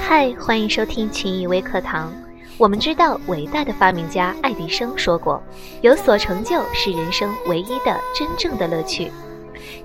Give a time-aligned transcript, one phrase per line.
[0.00, 2.10] 嗨，欢迎收听群益微课堂。
[2.56, 5.42] 我们知道，伟大的发明家爱迪生说过
[5.82, 9.12] ：“有所成就是人生唯一的真正的乐趣。”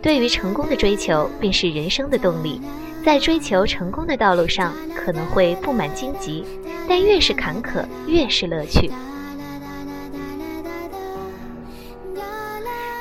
[0.02, 2.62] 对于成功的追求，便是人生的动力。
[3.04, 6.46] 在追求成功的道路上，可能会布满荆棘，
[6.88, 8.90] 但越是坎坷，越是乐趣。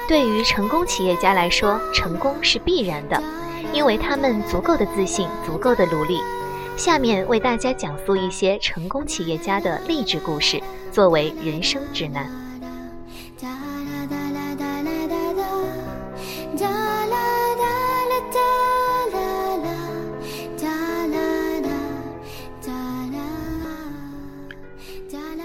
[0.08, 3.20] 对于成功企业家来说，成功是必然的，
[3.76, 6.18] 因为他们足够的自信，足够的努力。
[6.78, 10.58] 下面为大家讲述一些成功企业家的励志故事，
[10.90, 12.26] 作为人生指南。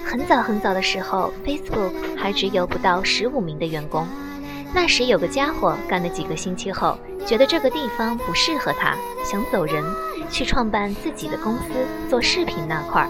[0.06, 4.08] 很早很早的时候，Facebook 还只有不到十五名的员工。
[4.73, 9.83] 那时有个家伙干了几个星期后，觉得这个地方不适合他，想走人，
[10.30, 11.64] 去创办自己的公司
[12.09, 13.09] 做视频那块儿。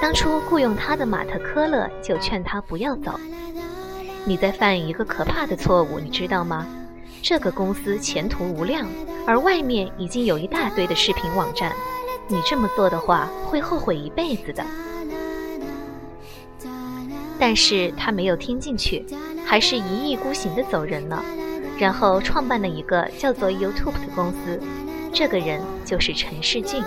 [0.00, 3.18] 当初雇佣他的马特·科勒就劝他不要走。
[4.24, 6.66] 你在犯一个可怕的错误，你知道吗？
[7.22, 8.86] 这个公司前途无量，
[9.26, 11.72] 而外面已经有一大堆的视频网站。
[12.28, 14.64] 你这么做的话，会后悔一辈子的。
[17.38, 19.06] 但是他没有听进去。
[19.46, 21.22] 还是一意孤行的走人了，
[21.78, 24.60] 然后创办了一个叫做 YouTube 的公司。
[25.12, 26.82] 这个人就是陈世俊。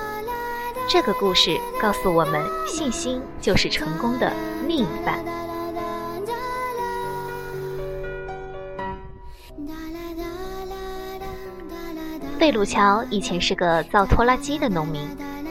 [0.89, 4.31] 这个故事告诉我们，信心就是成功的
[4.67, 5.23] 另一半。
[12.39, 15.01] 费鲁乔以前是个造拖拉机的农民，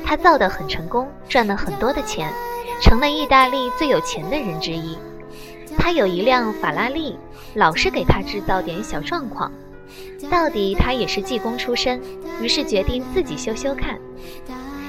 [0.05, 2.33] 他造得很成功，赚了很多的钱，
[2.81, 4.97] 成了意大利最有钱的人之一。
[5.79, 7.17] 他有一辆法拉利，
[7.55, 9.53] 老是给他制造点小状况。
[10.31, 12.01] 到底他也是技工出身，
[12.41, 13.99] 于是决定自己修修看。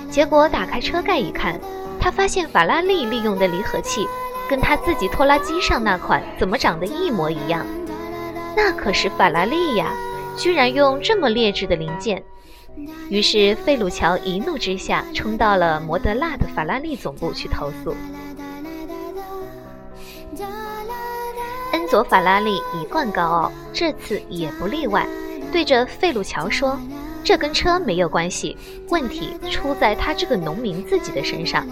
[0.09, 1.59] 结果打开车盖一看，
[1.99, 4.07] 他发现法拉利利用的离合器
[4.49, 7.65] 跟他自己拖拉机上那款怎么长得一模一样？
[8.55, 9.93] 那可是法拉利呀，
[10.35, 12.23] 居然用这么劣质的零件。
[13.09, 17.95] 于是费鲁乔一怒之下冲到了摩德纳的法拉利总部去投诉。
[21.89, 25.07] 佐·法拉利一贯高傲，这次也不例外，
[25.53, 26.77] 对着费鲁乔说
[27.23, 28.57] ：“这跟车没有关系，
[28.89, 31.65] 问题出在他这个农民自己的身上。”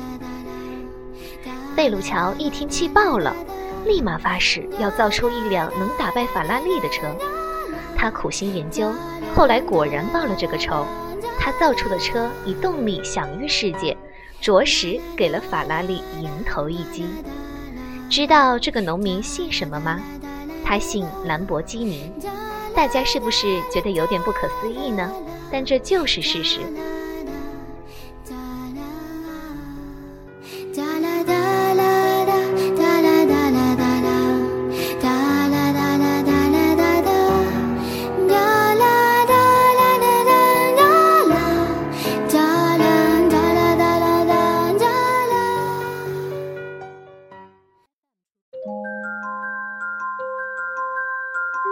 [1.75, 3.35] 费鲁乔一听气爆了，
[3.85, 7.07] 立马发誓要造出一辆能打败法拉利的车。
[7.93, 8.93] 他苦心研究，
[9.35, 10.85] 后来果然报了这个仇。
[11.37, 13.95] 他造出的车以动力享誉世界，
[14.39, 17.05] 着实给了法拉利迎头一击。
[18.09, 19.99] 知道这个农民姓什么吗？
[20.63, 22.11] 他姓兰博基尼。
[22.75, 25.11] 大家是不是觉得有点不可思议呢？
[25.51, 26.59] 但这就是事实。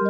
[0.03, 0.09] 接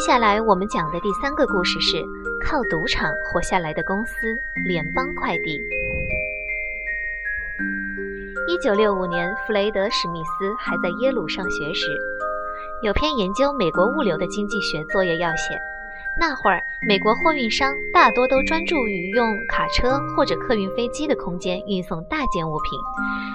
[0.00, 2.04] 下来我们讲的第三个故事是
[2.44, 4.14] 靠赌场活下来的公司——
[4.66, 5.58] 联邦快递。
[8.46, 11.86] 一九六五年，弗雷德·史密斯还在耶鲁上学时，
[12.84, 15.58] 有篇研究美国物流的经济学作业要写。
[16.20, 22.78] 那会儿，美国货运商大多都专注于用卡车或者客运飞机的空间运送大件物品。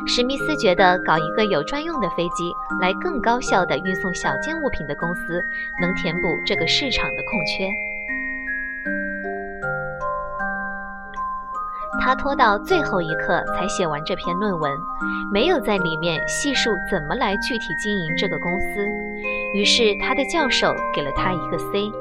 [0.07, 5.44] 史密斯觉得搞一个有专用的飞机来更高效地运送小件物品的公司，
[5.81, 7.68] 能填补这个市场的空缺。
[12.01, 14.72] 他拖到最后一刻才写完这篇论文，
[15.34, 18.88] 没有在里面细述怎么来具体经营这个公司。
[19.54, 21.92] 于是他的教授给了他一个 C。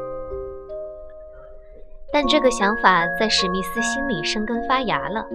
[2.13, 5.27] 但这个想法在史密斯心里生根发芽了。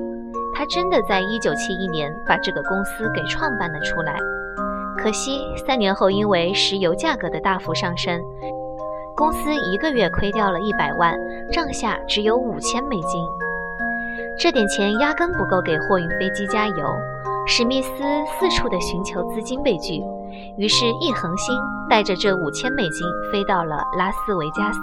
[0.55, 4.15] 他真的在1971年把这个公司给创办了出来。
[4.97, 8.21] 可惜三年后，因为石油价格的大幅上升，
[9.15, 11.17] 公司一个月亏掉了一百万，
[11.51, 13.25] 账下只有五千美金。
[14.39, 16.75] 这点钱压根不够给货运飞机加油。
[17.45, 17.89] 史密斯
[18.39, 20.01] 四处的寻求资金被拒，
[20.57, 21.53] 于是，一横心
[21.89, 24.79] 带着这五千美金飞到了拉斯维加斯。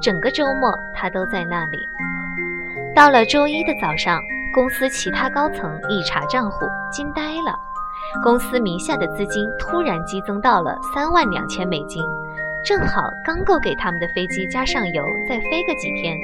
[0.00, 1.78] 整个周末他都在那里。
[2.96, 4.20] 到了周一的早上，
[4.52, 7.54] 公司其他高层一查账户，惊呆了，
[8.24, 12.02] 公司名下的资金突然激增到了三万两千美金，
[12.64, 16.18] 正好刚够给他们的飞机加上油，再飞个几天。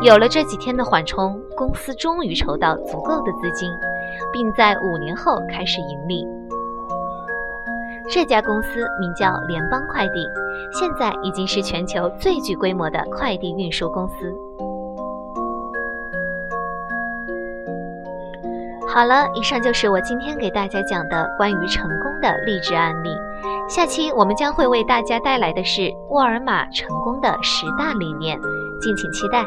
[0.00, 3.68] 有了这几天的缓冲，公司终于筹到足够的资金，
[4.32, 6.26] 并在五年后开始盈利。
[8.10, 8.68] 这家公司
[8.98, 10.26] 名叫联邦快递，
[10.72, 14.34] 现在已经是全球最具规模的快递运输公司。
[18.88, 23.10] 好了，以上就是我今天给大家讲的关于成功的励志案例。
[23.68, 28.40] 下期我们将会为大家带来的是沃尔玛成功的十大理念，
[28.80, 29.44] 敬请期待。